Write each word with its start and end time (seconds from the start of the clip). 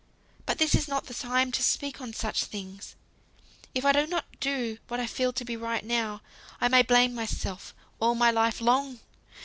But 0.47 0.57
this 0.57 0.73
is 0.73 0.87
not 0.87 1.05
the 1.05 1.13
time 1.13 1.51
to 1.51 1.61
speak 1.61 2.01
on 2.01 2.11
such 2.11 2.45
things. 2.45 2.95
If 3.75 3.85
I 3.85 3.91
do 3.91 4.07
not 4.07 4.25
do 4.39 4.79
what 4.87 4.99
I 4.99 5.05
feel 5.05 5.31
to 5.33 5.45
be 5.45 5.55
right 5.55 5.85
now, 5.85 6.23
I 6.59 6.69
may 6.69 6.81
blame 6.81 7.13
myself 7.13 7.75
all 7.99 8.15
my 8.15 8.31
life 8.31 8.61
long! 8.61 8.99